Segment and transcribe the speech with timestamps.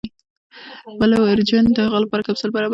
[0.99, 2.69] بلو اوریجن د هغې لپاره کپسول برابر کړ.